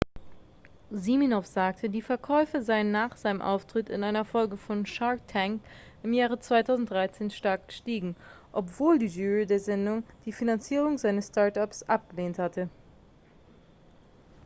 siminoff 0.95 1.45
sagte 1.45 1.87
die 1.87 2.01
verkäufe 2.01 2.63
seien 2.63 2.89
nach 2.89 3.15
seinem 3.17 3.39
auftritt 3.39 3.87
in 3.87 4.03
einer 4.03 4.25
folge 4.25 4.57
von 4.57 4.83
shark 4.87 5.27
tank 5.27 5.61
im 6.01 6.11
jahre 6.13 6.39
2013 6.39 7.29
stark 7.29 7.67
gestiegen 7.67 8.15
obwohl 8.51 8.97
die 8.97 9.05
jury 9.05 9.45
der 9.45 9.59
sendung 9.59 10.03
die 10.25 10.31
finanzierung 10.33 10.97
seines 10.97 11.27
start-ups 11.27 11.83
abgelehnt 11.83 12.39
hatte 12.39 12.67